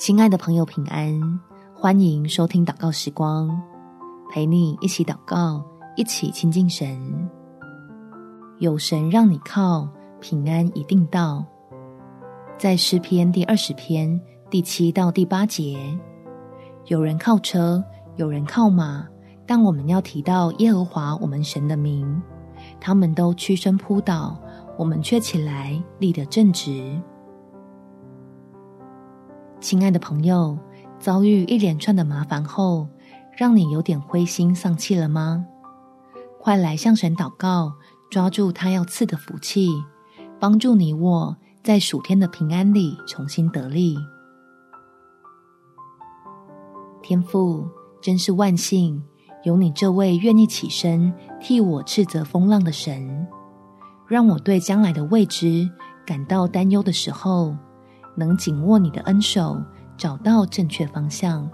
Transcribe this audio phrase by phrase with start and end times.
[0.00, 1.20] 亲爱的朋友，平安！
[1.74, 3.50] 欢迎收听祷告时光，
[4.32, 5.62] 陪你一起祷告，
[5.94, 6.98] 一起亲近神。
[8.60, 9.86] 有神让你靠，
[10.18, 11.44] 平安一定到。
[12.56, 14.18] 在诗篇第二十篇
[14.48, 15.78] 第七到第八节，
[16.86, 17.84] 有人靠车，
[18.16, 19.06] 有人靠马，
[19.46, 22.22] 但我们要提到耶和华我们神的名，
[22.80, 24.40] 他们都屈身扑倒，
[24.78, 26.98] 我们却起来立得正直。
[29.60, 30.58] 亲爱的朋友，
[30.98, 32.88] 遭遇一连串的麻烦后，
[33.36, 35.44] 让你有点灰心丧气了吗？
[36.38, 37.74] 快来向神祷告，
[38.10, 39.68] 抓住他要赐的福气，
[40.38, 43.98] 帮助你我在暑天的平安里重新得力。
[47.02, 47.68] 天父，
[48.00, 49.02] 真是万幸，
[49.44, 53.26] 有你这位愿意起身替我斥责风浪的神，
[54.08, 55.68] 让我对将来的未知
[56.06, 57.54] 感到担忧的时候，
[58.20, 59.58] 能紧握你的恩手，
[59.96, 61.50] 找到正确方向。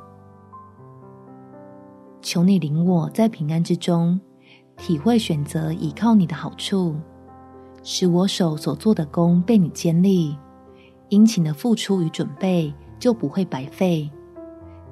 [2.20, 4.20] 求你领我在平安之中，
[4.76, 6.96] 体会选择倚靠你的好处，
[7.84, 10.36] 使我手所做的工被你建立，
[11.08, 14.10] 殷勤的付出与准备就不会白费。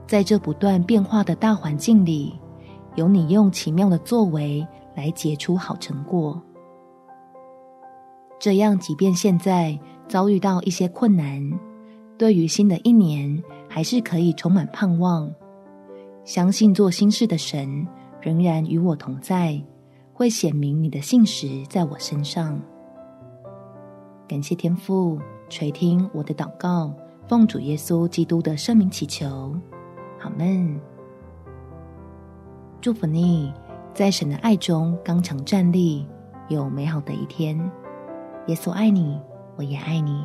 [0.06, 2.38] 在这不断变化的大环境里，
[2.94, 6.40] 有你用奇妙的作为来结出好成果。
[8.38, 11.40] 这样，即便现在，遭遇到一些困难，
[12.16, 15.32] 对于新的一年还是可以充满盼望。
[16.24, 17.86] 相信做新事的神
[18.20, 19.62] 仍然与我同在，
[20.12, 22.60] 会显明你的信实在我身上。
[24.26, 26.94] 感谢天父垂听我的祷告，
[27.28, 29.54] 奉主耶稣基督的圣名祈求，
[30.20, 30.80] 阿们。
[32.80, 33.52] 祝福你，
[33.92, 36.06] 在神的爱中刚强站立，
[36.48, 37.58] 有美好的一天。
[38.46, 39.20] 耶稣爱你。
[39.56, 40.24] 我也爱你。